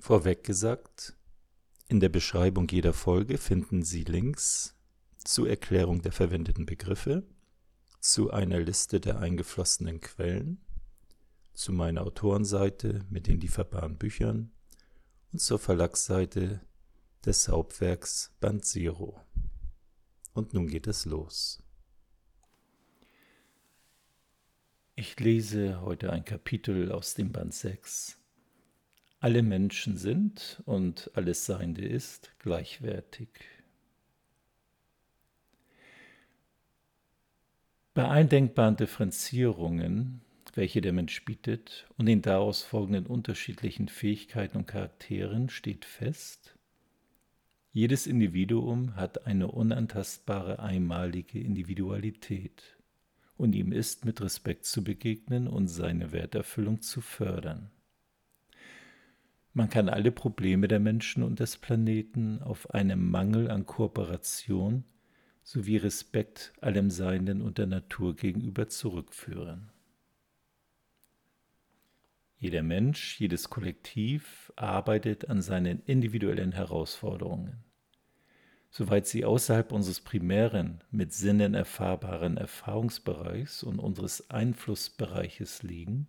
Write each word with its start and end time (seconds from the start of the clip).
Vorweg 0.00 0.44
gesagt, 0.44 1.14
in 1.88 2.00
der 2.00 2.08
Beschreibung 2.08 2.66
jeder 2.68 2.94
Folge 2.94 3.36
finden 3.36 3.82
Sie 3.82 4.04
Links 4.04 4.74
zur 5.18 5.48
Erklärung 5.48 6.00
der 6.00 6.12
verwendeten 6.12 6.64
Begriffe, 6.64 7.22
zu 8.00 8.30
einer 8.30 8.60
Liste 8.60 8.98
der 8.98 9.18
eingeflossenen 9.18 10.00
Quellen, 10.00 10.64
zu 11.52 11.72
meiner 11.72 12.02
Autorenseite 12.02 13.04
mit 13.10 13.26
den 13.26 13.40
lieferbaren 13.40 13.98
Büchern 13.98 14.52
und 15.32 15.40
zur 15.40 15.58
Verlagsseite 15.58 16.60
des 17.26 17.48
Hauptwerks 17.48 18.34
Band 18.40 18.64
Zero. 18.64 19.20
Und 20.32 20.54
nun 20.54 20.66
geht 20.66 20.86
es 20.86 21.04
los. 21.04 21.62
Ich 24.94 25.20
lese 25.20 25.82
heute 25.82 26.10
ein 26.10 26.24
Kapitel 26.24 26.90
aus 26.90 27.14
dem 27.14 27.32
Band 27.32 27.52
6. 27.52 28.19
Alle 29.22 29.42
Menschen 29.42 29.98
sind 29.98 30.62
und 30.64 31.10
alles 31.12 31.44
Seiende 31.44 31.84
ist 31.84 32.32
gleichwertig. 32.38 33.28
Bei 37.92 38.08
eindenkbaren 38.08 38.76
Differenzierungen, 38.76 40.22
welche 40.54 40.80
der 40.80 40.94
Mensch 40.94 41.22
bietet, 41.26 41.86
und 41.98 42.06
den 42.06 42.22
daraus 42.22 42.62
folgenden 42.62 43.04
unterschiedlichen 43.04 43.88
Fähigkeiten 43.88 44.56
und 44.56 44.66
Charakteren 44.66 45.50
steht 45.50 45.84
fest, 45.84 46.56
jedes 47.72 48.06
Individuum 48.06 48.96
hat 48.96 49.26
eine 49.26 49.48
unantastbare 49.48 50.60
einmalige 50.60 51.40
Individualität 51.40 52.78
und 53.36 53.54
ihm 53.54 53.72
ist 53.72 54.06
mit 54.06 54.22
Respekt 54.22 54.64
zu 54.64 54.82
begegnen 54.82 55.46
und 55.46 55.68
seine 55.68 56.10
Werterfüllung 56.10 56.80
zu 56.80 57.02
fördern. 57.02 57.70
Man 59.52 59.68
kann 59.68 59.88
alle 59.88 60.12
Probleme 60.12 60.68
der 60.68 60.80
Menschen 60.80 61.22
und 61.22 61.40
des 61.40 61.56
Planeten 61.56 62.40
auf 62.42 62.70
einen 62.70 63.10
Mangel 63.10 63.50
an 63.50 63.66
Kooperation 63.66 64.84
sowie 65.42 65.76
Respekt 65.76 66.52
allem 66.60 66.90
Seienden 66.90 67.42
und 67.42 67.58
der 67.58 67.66
Natur 67.66 68.14
gegenüber 68.14 68.68
zurückführen. 68.68 69.72
Jeder 72.38 72.62
Mensch, 72.62 73.20
jedes 73.20 73.50
Kollektiv 73.50 74.52
arbeitet 74.56 75.28
an 75.28 75.42
seinen 75.42 75.82
individuellen 75.84 76.52
Herausforderungen 76.52 77.64
soweit 78.70 79.06
sie 79.06 79.24
außerhalb 79.24 79.72
unseres 79.72 80.00
primären, 80.00 80.82
mit 80.90 81.12
Sinnen 81.12 81.54
erfahrbaren 81.54 82.36
Erfahrungsbereichs 82.36 83.62
und 83.62 83.80
unseres 83.80 84.30
Einflussbereiches 84.30 85.62
liegen, 85.62 86.06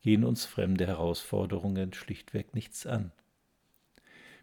gehen 0.00 0.24
uns 0.24 0.44
fremde 0.44 0.86
Herausforderungen 0.86 1.92
schlichtweg 1.92 2.54
nichts 2.54 2.86
an. 2.86 3.12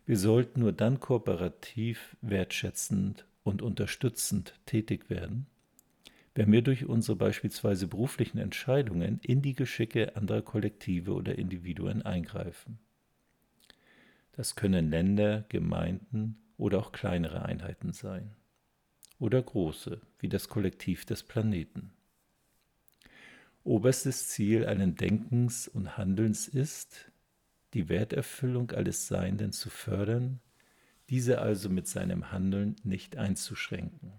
Wir 0.05 0.17
sollten 0.17 0.59
nur 0.59 0.71
dann 0.71 0.99
kooperativ, 0.99 2.15
wertschätzend 2.21 3.25
und 3.43 3.61
unterstützend 3.61 4.53
tätig 4.65 5.09
werden, 5.09 5.47
wenn 6.35 6.51
wir 6.51 6.61
durch 6.61 6.85
unsere 6.85 7.15
beispielsweise 7.15 7.87
beruflichen 7.87 8.37
Entscheidungen 8.37 9.19
in 9.23 9.41
die 9.41 9.53
Geschicke 9.53 10.15
anderer 10.15 10.41
Kollektive 10.41 11.13
oder 11.13 11.37
Individuen 11.37 12.01
eingreifen. 12.01 12.79
Das 14.33 14.55
können 14.55 14.89
Länder, 14.89 15.45
Gemeinden, 15.49 16.37
oder 16.57 16.79
auch 16.79 16.91
kleinere 16.91 17.43
Einheiten 17.43 17.93
sein 17.93 18.35
oder 19.19 19.41
große, 19.41 20.01
wie 20.19 20.29
das 20.29 20.49
Kollektiv 20.49 21.05
des 21.05 21.23
Planeten. 21.23 21.94
Oberstes 23.65 24.27
Ziel 24.27 24.67
allen 24.67 24.95
Denkens 24.95 25.67
und 25.67 25.97
Handelns 25.97 26.47
ist, 26.47 27.11
die 27.73 27.89
Werterfüllung 27.89 28.69
alles 28.69 29.07
Seienden 29.07 29.51
zu 29.51 29.71
fördern, 29.71 30.39
diese 31.09 31.39
also 31.41 31.67
mit 31.69 31.87
seinem 31.87 32.31
Handeln 32.31 32.75
nicht 32.83 33.17
einzuschränken. 33.17 34.13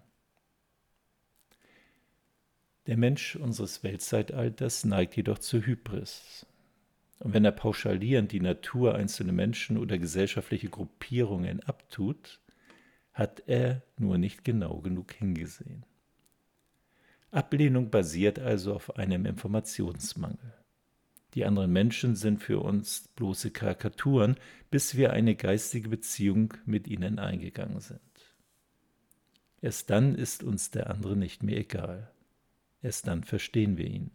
Der 2.88 2.96
Mensch 2.96 3.36
unseres 3.36 3.84
Weltzeitalters 3.84 4.84
neigt 4.84 5.16
jedoch 5.16 5.38
zur 5.38 5.64
Hybris, 5.64 6.44
und 7.20 7.32
wenn 7.32 7.44
er 7.44 7.52
pauschalierend 7.52 8.32
die 8.32 8.40
Natur 8.40 8.96
einzelner 8.96 9.32
Menschen 9.32 9.78
oder 9.78 9.96
gesellschaftliche 9.96 10.70
Gruppierungen 10.70 11.60
abtut, 11.60 12.40
hat 13.12 13.44
er 13.46 13.82
nur 13.96 14.18
nicht 14.18 14.42
genau 14.42 14.80
genug 14.80 15.12
hingesehen. 15.12 15.86
Ablehnung 17.36 17.90
basiert 17.90 18.38
also 18.38 18.74
auf 18.74 18.96
einem 18.96 19.26
Informationsmangel. 19.26 20.54
Die 21.34 21.44
anderen 21.44 21.70
Menschen 21.70 22.16
sind 22.16 22.42
für 22.42 22.60
uns 22.60 23.08
bloße 23.14 23.50
Karikaturen, 23.50 24.36
bis 24.70 24.96
wir 24.96 25.12
eine 25.12 25.36
geistige 25.36 25.90
Beziehung 25.90 26.54
mit 26.64 26.88
ihnen 26.88 27.18
eingegangen 27.18 27.80
sind. 27.80 28.00
Erst 29.60 29.90
dann 29.90 30.14
ist 30.14 30.42
uns 30.42 30.70
der 30.70 30.88
andere 30.88 31.14
nicht 31.14 31.42
mehr 31.42 31.58
egal. 31.58 32.10
Erst 32.80 33.06
dann 33.06 33.22
verstehen 33.22 33.76
wir 33.76 33.86
ihn 33.86 34.12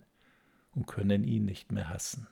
und 0.74 0.88
können 0.88 1.24
ihn 1.24 1.46
nicht 1.46 1.72
mehr 1.72 1.90
hassen. 1.90 2.26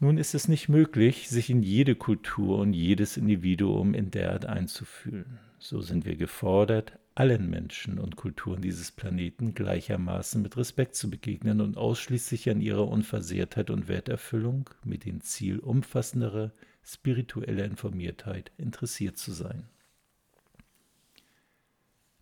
Nun 0.00 0.18
ist 0.18 0.34
es 0.34 0.48
nicht 0.48 0.68
möglich, 0.68 1.28
sich 1.28 1.50
in 1.50 1.62
jede 1.62 1.94
Kultur 1.94 2.58
und 2.58 2.72
jedes 2.72 3.16
Individuum 3.16 3.94
in 3.94 4.10
der 4.10 4.32
Art 4.32 4.44
einzufühlen. 4.44 5.38
So 5.66 5.80
sind 5.80 6.04
wir 6.04 6.16
gefordert, 6.16 6.98
allen 7.14 7.48
Menschen 7.48 7.98
und 7.98 8.16
Kulturen 8.16 8.60
dieses 8.60 8.92
Planeten 8.92 9.54
gleichermaßen 9.54 10.42
mit 10.42 10.58
Respekt 10.58 10.94
zu 10.94 11.08
begegnen 11.08 11.62
und 11.62 11.78
ausschließlich 11.78 12.50
an 12.50 12.60
ihrer 12.60 12.86
Unversehrtheit 12.86 13.70
und 13.70 13.88
Werterfüllung 13.88 14.68
mit 14.84 15.06
dem 15.06 15.22
Ziel 15.22 15.58
umfassenderer 15.58 16.52
spiritueller 16.84 17.64
Informiertheit 17.64 18.52
interessiert 18.58 19.16
zu 19.16 19.32
sein. 19.32 19.66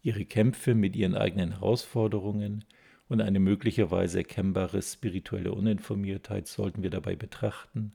Ihre 0.02 0.24
Kämpfe 0.24 0.76
mit 0.76 0.94
ihren 0.94 1.16
eigenen 1.16 1.50
Herausforderungen, 1.50 2.64
und 3.08 3.20
eine 3.20 3.40
möglicherweise 3.40 4.18
erkennbare 4.18 4.80
spirituelle 4.82 5.50
Uninformiertheit 5.50 6.46
sollten 6.46 6.84
wir 6.84 6.90
dabei 6.90 7.16
betrachten, 7.16 7.92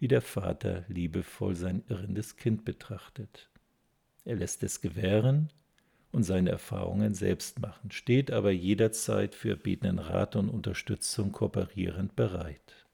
wie 0.00 0.08
der 0.08 0.22
Vater 0.22 0.84
liebevoll 0.88 1.54
sein 1.54 1.84
irrendes 1.88 2.34
Kind 2.34 2.64
betrachtet. 2.64 3.48
Er 4.28 4.36
lässt 4.36 4.62
es 4.62 4.82
gewähren 4.82 5.48
und 6.12 6.22
seine 6.22 6.50
Erfahrungen 6.50 7.14
selbst 7.14 7.60
machen, 7.60 7.90
steht 7.90 8.30
aber 8.30 8.50
jederzeit 8.50 9.34
für 9.34 9.48
erbetenen 9.48 9.98
Rat 9.98 10.36
und 10.36 10.50
Unterstützung 10.50 11.32
kooperierend 11.32 12.14
bereit. 12.14 12.86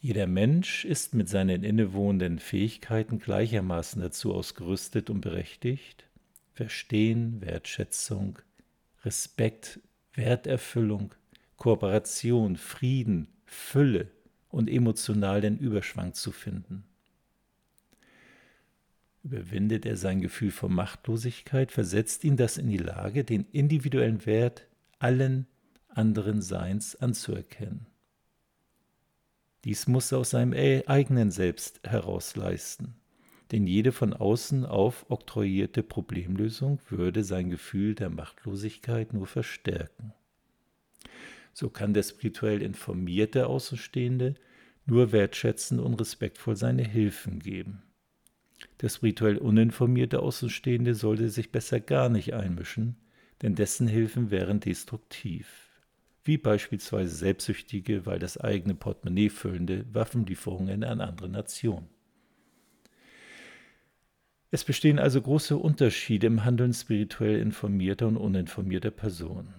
Jeder 0.00 0.26
Mensch 0.26 0.84
ist 0.84 1.14
mit 1.14 1.28
seinen 1.28 1.62
innewohnenden 1.62 2.40
Fähigkeiten 2.40 3.20
gleichermaßen 3.20 4.02
dazu 4.02 4.34
ausgerüstet 4.34 5.10
und 5.10 5.20
berechtigt, 5.20 6.04
Verstehen, 6.54 7.40
Wertschätzung, 7.40 8.40
Respekt, 9.04 9.78
Werterfüllung, 10.12 11.14
Kooperation, 11.56 12.56
Frieden, 12.56 13.28
Fülle 13.44 14.10
und 14.48 14.68
emotionalen 14.68 15.56
Überschwang 15.56 16.14
zu 16.14 16.32
finden. 16.32 16.84
Überwindet 19.24 19.86
er 19.86 19.96
sein 19.96 20.20
Gefühl 20.20 20.52
von 20.52 20.72
Machtlosigkeit, 20.72 21.72
versetzt 21.72 22.22
ihn 22.22 22.36
das 22.36 22.56
in 22.56 22.68
die 22.68 22.76
Lage, 22.76 23.24
den 23.24 23.46
individuellen 23.50 24.24
Wert 24.26 24.68
allen 25.00 25.46
anderen 25.88 26.42
Seins 26.42 26.94
anzuerkennen. 26.94 27.86
Dies 29.64 29.88
muss 29.88 30.12
er 30.12 30.18
aus 30.18 30.30
seinem 30.30 30.52
eigenen 30.86 31.30
Selbst 31.30 31.80
heraus 31.84 32.36
leisten 32.36 32.94
denn 33.52 33.66
jede 33.68 33.92
von 33.92 34.12
außen 34.12 34.64
auf 34.64 35.06
oktroyierte 35.08 35.82
Problemlösung 35.82 36.80
würde 36.88 37.22
sein 37.22 37.50
Gefühl 37.50 37.94
der 37.94 38.10
Machtlosigkeit 38.10 39.12
nur 39.12 39.26
verstärken. 39.26 40.12
So 41.52 41.70
kann 41.70 41.94
der 41.94 42.02
spirituell 42.02 42.62
informierte 42.62 43.46
Außenstehende 43.46 44.34
nur 44.86 45.12
wertschätzend 45.12 45.80
und 45.80 45.94
respektvoll 45.94 46.56
seine 46.56 46.82
Hilfen 46.82 47.38
geben. 47.38 47.82
Der 48.80 48.88
spirituell 48.88 49.38
uninformierte 49.38 50.20
Außenstehende 50.20 50.94
sollte 50.94 51.28
sich 51.28 51.52
besser 51.52 51.80
gar 51.80 52.08
nicht 52.08 52.34
einmischen, 52.34 52.96
denn 53.42 53.54
dessen 53.54 53.86
Hilfen 53.86 54.30
wären 54.30 54.60
destruktiv, 54.60 55.46
wie 56.24 56.38
beispielsweise 56.38 57.14
selbstsüchtige, 57.14 58.06
weil 58.06 58.18
das 58.18 58.38
eigene 58.38 58.74
Portemonnaie 58.74 59.28
füllende 59.28 59.84
Waffenlieferungen 59.92 60.82
an 60.82 61.00
andere 61.00 61.28
Nationen. 61.28 61.88
Es 64.50 64.64
bestehen 64.64 64.98
also 64.98 65.20
große 65.20 65.56
Unterschiede 65.56 66.28
im 66.28 66.44
Handeln 66.44 66.72
spirituell 66.72 67.40
informierter 67.40 68.06
und 68.06 68.16
uninformierter 68.16 68.92
Personen. 68.92 69.52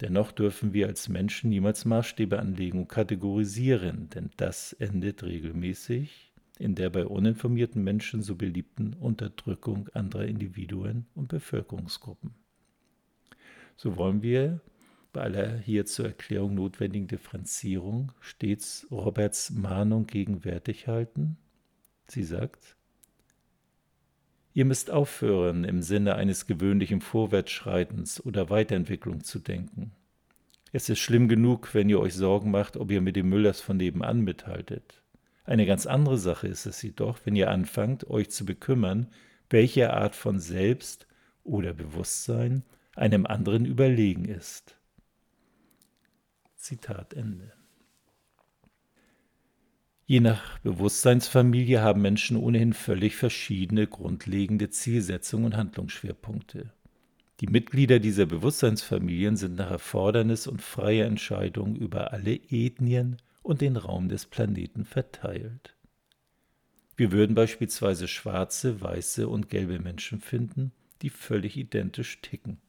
Dennoch 0.00 0.32
dürfen 0.32 0.72
wir 0.72 0.86
als 0.86 1.08
Menschen 1.08 1.50
niemals 1.50 1.84
Maßstäbe 1.84 2.38
anlegen 2.38 2.78
und 2.78 2.88
kategorisieren, 2.88 4.08
denn 4.10 4.30
das 4.36 4.72
endet 4.74 5.22
regelmäßig 5.24 6.29
in 6.60 6.74
der 6.74 6.90
bei 6.90 7.06
uninformierten 7.06 7.82
Menschen 7.82 8.22
so 8.22 8.36
beliebten 8.36 8.94
Unterdrückung 8.94 9.88
anderer 9.94 10.26
Individuen 10.26 11.06
und 11.14 11.28
Bevölkerungsgruppen. 11.28 12.34
So 13.76 13.96
wollen 13.96 14.22
wir 14.22 14.60
bei 15.12 15.22
aller 15.22 15.56
hier 15.56 15.86
zur 15.86 16.06
Erklärung 16.06 16.54
notwendigen 16.54 17.08
Differenzierung 17.08 18.12
stets 18.20 18.86
Roberts 18.90 19.50
Mahnung 19.50 20.06
gegenwärtig 20.06 20.86
halten? 20.86 21.38
Sie 22.08 22.22
sagt, 22.22 22.76
Ihr 24.52 24.64
müsst 24.64 24.90
aufhören, 24.90 25.64
im 25.64 25.80
Sinne 25.80 26.16
eines 26.16 26.46
gewöhnlichen 26.46 27.00
Vorwärtsschreitens 27.00 28.24
oder 28.24 28.50
Weiterentwicklung 28.50 29.22
zu 29.22 29.38
denken. 29.38 29.92
Es 30.72 30.88
ist 30.88 30.98
schlimm 30.98 31.28
genug, 31.28 31.72
wenn 31.72 31.88
ihr 31.88 32.00
euch 32.00 32.14
Sorgen 32.14 32.50
macht, 32.50 32.76
ob 32.76 32.90
ihr 32.90 33.00
mit 33.00 33.16
dem 33.16 33.28
Müllers 33.28 33.60
von 33.60 33.76
nebenan 33.76 34.20
mithaltet. 34.20 35.02
Eine 35.44 35.66
ganz 35.66 35.86
andere 35.86 36.18
Sache 36.18 36.46
ist 36.48 36.66
es 36.66 36.82
jedoch, 36.82 37.18
wenn 37.24 37.36
ihr 37.36 37.50
anfangt, 37.50 38.08
euch 38.08 38.30
zu 38.30 38.44
bekümmern, 38.44 39.08
welche 39.48 39.92
Art 39.92 40.14
von 40.14 40.38
Selbst 40.38 41.06
oder 41.44 41.72
Bewusstsein 41.72 42.62
einem 42.94 43.26
anderen 43.26 43.64
überlegen 43.64 44.26
ist. 44.26 44.76
Zitat 46.56 47.14
Ende. 47.14 47.52
Je 50.04 50.20
nach 50.20 50.58
Bewusstseinsfamilie 50.58 51.80
haben 51.80 52.02
Menschen 52.02 52.36
ohnehin 52.36 52.72
völlig 52.72 53.16
verschiedene 53.16 53.86
grundlegende 53.86 54.68
Zielsetzungen 54.68 55.46
und 55.46 55.56
Handlungsschwerpunkte. 55.56 56.72
Die 57.40 57.46
Mitglieder 57.46 58.00
dieser 58.00 58.26
Bewusstseinsfamilien 58.26 59.36
sind 59.36 59.56
nach 59.56 59.70
Erfordernis 59.70 60.46
und 60.46 60.60
freier 60.60 61.06
Entscheidung 61.06 61.76
über 61.76 62.12
alle 62.12 62.34
Ethnien 62.34 63.16
und 63.42 63.60
den 63.60 63.76
Raum 63.76 64.08
des 64.08 64.26
Planeten 64.26 64.84
verteilt. 64.84 65.76
Wir 66.96 67.12
würden 67.12 67.34
beispielsweise 67.34 68.08
schwarze, 68.08 68.80
weiße 68.80 69.28
und 69.28 69.48
gelbe 69.48 69.78
Menschen 69.78 70.20
finden, 70.20 70.72
die 71.02 71.10
völlig 71.10 71.56
identisch 71.56 72.20
ticken. 72.20 72.60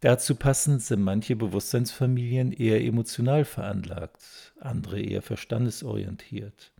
Dazu 0.00 0.36
passend 0.36 0.82
sind 0.82 1.02
manche 1.02 1.34
Bewusstseinsfamilien 1.34 2.52
eher 2.52 2.84
emotional 2.84 3.44
veranlagt, 3.44 4.54
andere 4.60 5.00
eher 5.00 5.22
verstandesorientiert. 5.22 6.72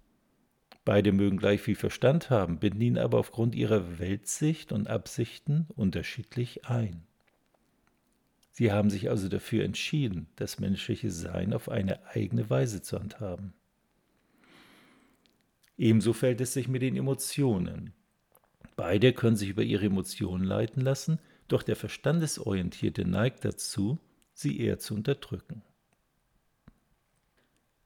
Beide 0.85 1.12
mögen 1.12 1.37
gleich 1.37 1.61
viel 1.61 1.75
Verstand 1.75 2.31
haben, 2.31 2.61
binden 2.61 2.81
ihn 2.81 2.99
aber 2.99 3.19
aufgrund 3.19 3.56
ihrer 3.56 3.99
Weltsicht 3.99 4.70
und 4.70 4.88
Absichten 4.88 5.67
unterschiedlich 5.75 6.67
ein. 6.67 7.07
Sie 8.58 8.72
haben 8.72 8.90
sich 8.90 9.08
also 9.08 9.28
dafür 9.28 9.64
entschieden, 9.64 10.26
das 10.34 10.58
menschliche 10.58 11.12
Sein 11.12 11.52
auf 11.52 11.69
eine 11.69 12.05
eigene 12.08 12.50
Weise 12.50 12.82
zu 12.82 12.99
handhaben. 12.99 13.52
Ebenso 15.76 16.12
fällt 16.12 16.40
es 16.40 16.55
sich 16.55 16.66
mit 16.66 16.82
den 16.82 16.96
Emotionen. 16.96 17.93
Beide 18.75 19.12
können 19.12 19.37
sich 19.37 19.50
über 19.50 19.62
ihre 19.62 19.87
Emotionen 19.87 20.43
leiten 20.43 20.81
lassen, 20.82 21.20
doch 21.46 21.62
der 21.62 21.76
Verstandesorientierte 21.76 23.05
neigt 23.05 23.44
dazu, 23.44 24.00
sie 24.34 24.58
eher 24.58 24.81
zu 24.81 24.94
unterdrücken. 24.94 25.62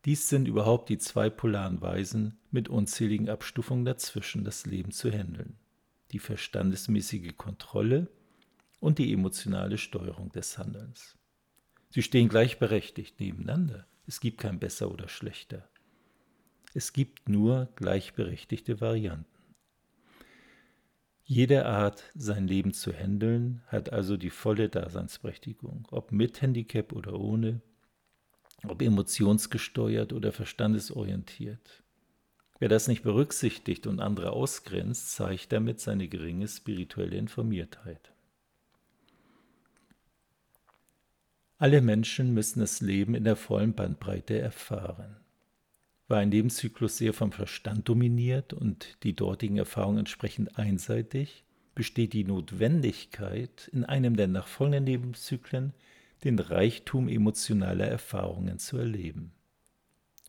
Dies 0.06 0.30
sind 0.30 0.48
überhaupt 0.48 0.88
die 0.88 0.96
zwei 0.96 1.28
polaren 1.28 1.82
Weisen 1.82 2.38
mit 2.50 2.70
unzähligen 2.70 3.28
Abstufungen 3.28 3.84
dazwischen, 3.84 4.42
das 4.42 4.64
Leben 4.64 4.90
zu 4.90 5.10
handeln. 5.10 5.58
Die 6.12 6.18
verstandesmäßige 6.18 7.36
Kontrolle 7.36 8.08
und 8.82 8.98
die 8.98 9.12
emotionale 9.12 9.78
Steuerung 9.78 10.32
des 10.32 10.58
Handelns. 10.58 11.16
Sie 11.90 12.02
stehen 12.02 12.28
gleichberechtigt 12.28 13.20
nebeneinander. 13.20 13.86
Es 14.08 14.18
gibt 14.18 14.38
kein 14.38 14.58
besser 14.58 14.90
oder 14.90 15.08
schlechter. 15.08 15.68
Es 16.74 16.92
gibt 16.92 17.28
nur 17.28 17.68
gleichberechtigte 17.76 18.80
Varianten. 18.80 19.54
Jede 21.22 21.64
Art, 21.64 22.02
sein 22.14 22.48
Leben 22.48 22.72
zu 22.72 22.92
handeln, 22.92 23.62
hat 23.68 23.92
also 23.92 24.16
die 24.16 24.30
volle 24.30 24.68
Daseinsberechtigung, 24.68 25.86
ob 25.92 26.10
mit 26.10 26.42
Handicap 26.42 26.92
oder 26.92 27.20
ohne, 27.20 27.62
ob 28.66 28.82
emotionsgesteuert 28.82 30.12
oder 30.12 30.32
verstandesorientiert. 30.32 31.84
Wer 32.58 32.68
das 32.68 32.88
nicht 32.88 33.04
berücksichtigt 33.04 33.86
und 33.86 34.00
andere 34.00 34.32
ausgrenzt, 34.32 35.12
zeigt 35.12 35.52
damit 35.52 35.78
seine 35.78 36.08
geringe 36.08 36.48
spirituelle 36.48 37.16
Informiertheit. 37.16 38.11
Alle 41.62 41.80
Menschen 41.80 42.34
müssen 42.34 42.58
das 42.58 42.80
Leben 42.80 43.14
in 43.14 43.22
der 43.22 43.36
vollen 43.36 43.72
Bandbreite 43.72 44.36
erfahren. 44.36 45.14
War 46.08 46.18
ein 46.18 46.32
Lebenszyklus 46.32 46.98
sehr 46.98 47.12
vom 47.12 47.30
Verstand 47.30 47.88
dominiert 47.88 48.52
und 48.52 48.96
die 49.04 49.14
dortigen 49.14 49.58
Erfahrungen 49.58 50.00
entsprechend 50.00 50.58
einseitig, 50.58 51.44
besteht 51.76 52.14
die 52.14 52.24
Notwendigkeit, 52.24 53.70
in 53.72 53.84
einem 53.84 54.16
der 54.16 54.26
nachfolgenden 54.26 54.86
Lebenszyklen 54.86 55.72
den 56.24 56.40
Reichtum 56.40 57.08
emotionaler 57.08 57.86
Erfahrungen 57.86 58.58
zu 58.58 58.78
erleben, 58.78 59.30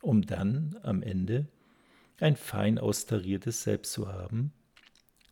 um 0.03 0.21
dann 0.21 0.77
am 0.83 1.01
Ende 1.01 1.47
ein 2.19 2.35
fein 2.35 2.77
austariertes 2.77 3.63
Selbst 3.63 3.91
zu 3.91 4.07
haben, 4.07 4.53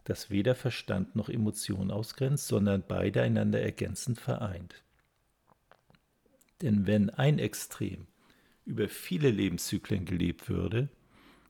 das 0.05 0.31
weder 0.31 0.55
Verstand 0.55 1.15
noch 1.15 1.29
Emotion 1.29 1.91
ausgrenzt, 1.91 2.47
sondern 2.47 2.83
beide 2.87 3.21
einander 3.21 3.61
ergänzend 3.61 4.19
vereint. 4.19 4.83
Denn 6.61 6.87
wenn 6.87 7.09
ein 7.09 7.39
Extrem 7.39 8.07
über 8.65 8.87
viele 8.87 9.29
Lebenszyklen 9.31 10.05
gelebt 10.05 10.49
würde, 10.49 10.89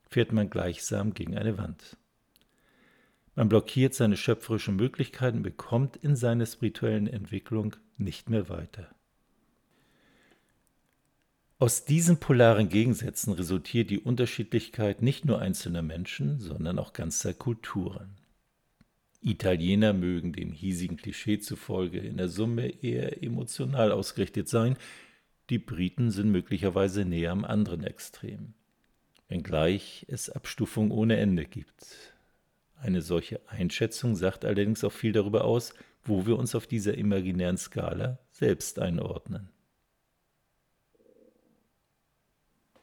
fährt 0.10 0.31
man 0.31 0.50
gleichsam 0.50 1.13
gegen 1.13 1.38
eine 1.38 1.58
Wand. 1.58 1.98
Man 3.36 3.50
blockiert 3.50 3.94
seine 3.94 4.18
schöpferischen 4.18 4.75
Möglichkeiten, 4.75 5.42
bekommt 5.42 5.98
in 5.98 6.16
seiner 6.16 6.46
spirituellen 6.46 7.08
Entwicklung 7.08 7.75
nicht 7.98 8.30
mehr 8.30 8.50
weiter. 8.50 8.94
Aus 11.60 11.86
diesen 11.86 12.19
polaren 12.19 12.69
Gegensätzen 12.69 13.34
resultiert 13.34 13.90
die 13.90 14.00
Unterschiedlichkeit 14.00 15.02
nicht 15.02 15.25
nur 15.25 15.40
einzelner 15.40 15.84
Menschen, 15.84 16.40
sondern 16.40 16.80
auch 16.80 16.92
ganzer 16.92 17.34
Kulturen. 17.34 18.18
Italiener 19.22 19.94
mögen 19.94 20.34
dem 20.34 20.52
hiesigen 20.52 20.98
Klischee 20.98 21.40
zufolge 21.40 22.00
in 22.00 22.18
der 22.18 22.28
Summe 22.28 22.68
eher 22.84 23.22
emotional 23.24 23.92
ausgerichtet 23.92 24.50
sein, 24.50 24.78
die 25.52 25.60
Briten 25.60 26.10
sind 26.10 26.32
möglicherweise 26.32 27.06
näher 27.06 27.32
am 27.32 27.46
anderen 27.46 27.84
Extrem, 27.84 28.54
wenngleich 29.28 30.06
es 30.08 30.30
Abstufungen 30.30 30.92
ohne 30.92 31.18
Ende 31.18 31.46
gibt. 31.46 32.16
Eine 32.82 33.04
solche 33.04 33.40
Einschätzung 33.48 34.16
sagt 34.16 34.44
allerdings 34.44 34.84
auch 34.84 34.92
viel 34.92 35.12
darüber 35.12 35.44
aus, 35.44 35.76
wo 36.04 36.26
wir 36.26 36.40
uns 36.40 36.56
auf 36.56 36.66
dieser 36.66 36.98
imaginären 36.98 37.58
Skala 37.58 38.18
selbst 38.32 38.80
einordnen. 38.80 39.50